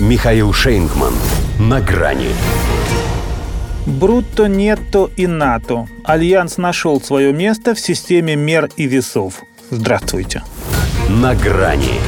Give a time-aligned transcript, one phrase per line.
[0.00, 1.14] Михаил Шейнгман.
[1.60, 2.30] На грани.
[3.86, 5.86] Брутто, нетто и НАТО.
[6.02, 9.44] Альянс нашел свое место в системе мер и весов.
[9.70, 10.42] Здравствуйте.
[11.08, 12.00] На грани.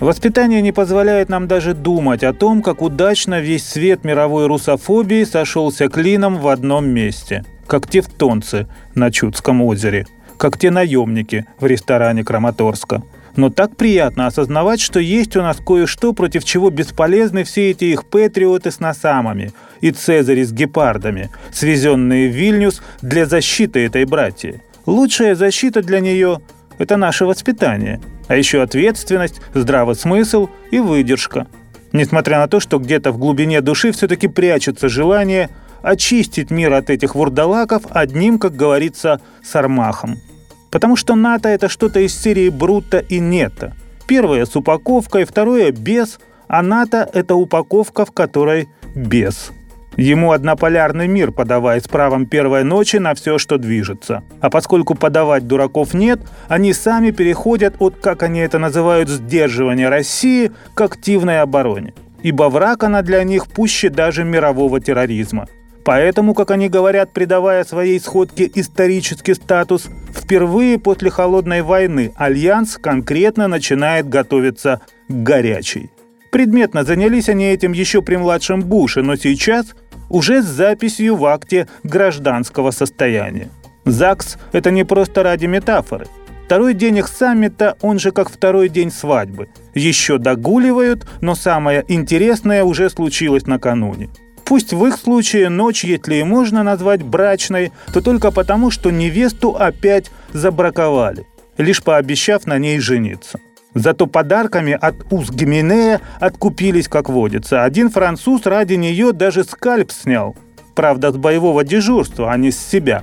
[0.00, 5.88] Воспитание не позволяет нам даже думать о том, как удачно весь свет мировой русофобии сошелся
[5.88, 7.44] клином в одном месте.
[7.68, 8.66] Как тевтонцы
[8.96, 10.08] на Чудском озере.
[10.38, 13.04] Как те наемники в ресторане Краматорска–
[13.38, 18.04] но так приятно осознавать, что есть у нас кое-что, против чего бесполезны все эти их
[18.04, 24.60] патриоты с насамами и цезари с гепардами, свезенные в Вильнюс для защиты этой братьи.
[24.86, 26.40] Лучшая защита для нее–
[26.78, 31.46] это наше воспитание, а еще ответственность, здравый смысл и выдержка.
[31.92, 35.48] Несмотря на то, что где-то в глубине души все-таки прячется желание
[35.80, 40.16] очистить мир от этих вурдалаков одним, как говорится, сармахом–
[40.70, 43.74] Потому что НАТО– это что-то из серии Брута и Нета.
[44.06, 49.50] Первое с упаковкой, второе без, а НАТО– это упаковка, в которой без.
[49.96, 54.22] Ему однополярный мир подавай с правом первой ночи на все, что движется.
[54.40, 60.52] А поскольку подавать дураков нет, они сами переходят от, как они это называют, сдерживания России
[60.74, 61.94] к активной обороне.
[62.22, 65.46] Ибо враг она для них пуще даже мирового терроризма–
[65.88, 73.48] Поэтому, как они говорят, придавая своей сходке исторический статус, впервые после Холодной войны Альянс конкретно
[73.48, 75.90] начинает готовиться к горячей.
[76.30, 79.74] Предметно занялись они этим еще при младшем Буше, но сейчас
[80.10, 83.48] уже с записью в акте гражданского состояния.
[83.86, 86.06] ЗАГС– это не просто ради метафоры.
[86.44, 89.48] Второй день их саммита, он же как второй день свадьбы.
[89.72, 94.10] Еще догуливают, но самое интересное уже случилось накануне–
[94.48, 99.54] Пусть в их случае ночь, если и можно назвать брачной, то только потому, что невесту
[99.54, 101.26] опять забраковали,
[101.58, 103.38] лишь пообещав на ней жениться.
[103.74, 107.62] Зато подарками от Узгименея откупились, как водится.
[107.62, 110.34] Один француз ради нее даже скальп снял.
[110.74, 113.02] Правда, с боевого дежурства, а не с себя.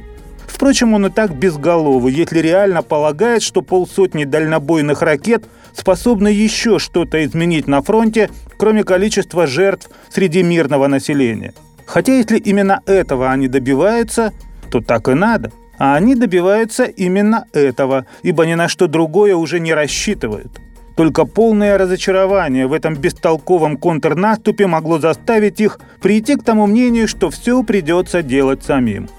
[0.56, 5.44] Впрочем, он и так безголовый, если реально полагает, что полсотни дальнобойных ракет
[5.74, 11.54] способны еще что-то изменить на фронте, кроме количества жертв среди мирного населения.
[11.86, 14.32] Хотя если именно этого они добиваются,
[14.72, 15.52] то так и надо.
[15.78, 20.62] А они добиваются именно этого, ибо ни на что другое уже не рассчитывают.
[20.96, 27.30] Только полное разочарование в этом бестолковом контрнаступе могло заставить их прийти к тому мнению, что
[27.30, 29.10] все придется делать самим.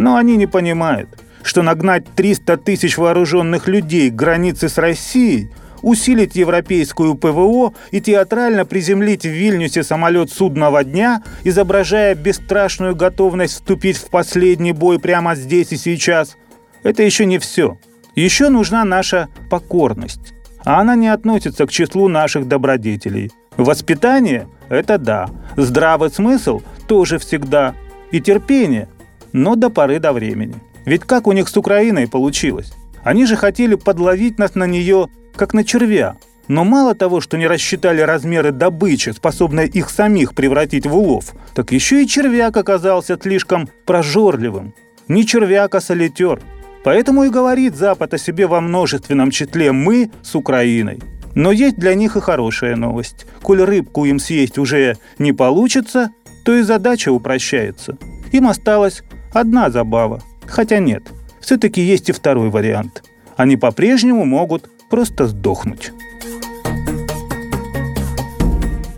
[0.00, 1.10] Но они не понимают,
[1.42, 5.50] что нагнать 300 тысяч вооруженных людей к границе с Россией
[5.82, 13.98] усилить европейскую ПВО и театрально приземлить в Вильнюсе самолет судного дня, изображая бесстрашную готовность вступить
[13.98, 16.38] в последний бой прямо здесь и сейчас,
[16.82, 17.76] это еще не все.
[18.14, 20.32] Еще нужна наша покорность.
[20.64, 23.32] А она не относится к числу наших добродетелей.
[23.58, 25.28] Воспитание– это да.
[25.58, 27.74] Здравый смысл– тоже всегда.
[28.12, 28.88] И терпение–
[29.32, 30.54] но до поры до времени.
[30.84, 32.72] Ведь как у них с Украиной получилось?
[33.02, 36.16] Они же хотели подловить нас на нее как на червя.
[36.48, 41.70] Но мало того, что не рассчитали размеры добычи, способной их самих превратить в улов, так
[41.70, 44.74] еще и червяк оказался слишком прожорливым.
[45.06, 46.40] Не червяк, а солитер.
[46.82, 51.00] Поэтому и говорит Запад о себе во множественном числе «мы» с Украиной.
[51.34, 53.26] Но есть для них и хорошая новость.
[53.42, 56.10] Коль рыбку им съесть уже не получится,
[56.44, 57.96] то и задача упрощается.
[58.32, 59.02] Им осталась
[59.32, 60.20] одна забава.
[60.46, 61.02] Хотя нет,
[61.40, 63.02] все-таки есть и второй вариант.
[63.36, 65.92] Они по-прежнему могут просто сдохнуть.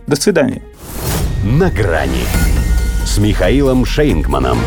[0.07, 0.63] До свидания.
[1.45, 2.25] На грани
[3.05, 4.59] с Михаилом Шейнгманом.